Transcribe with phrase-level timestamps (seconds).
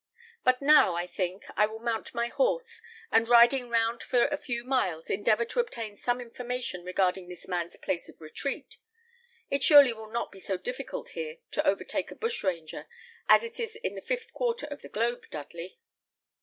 [0.43, 4.63] But now, I think, I will mount my horse, and riding round for a few
[4.63, 8.77] miles, endeavour to obtain some information regarding this man's place of retreat.
[9.51, 12.87] It surely will not be so difficult here to overtake a bushranger
[13.29, 15.77] as it is in the fifth quarter of the globe, Dudley?"